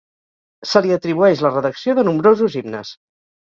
[0.71, 2.99] Se li atribueix la redacció de nombrosos himnes.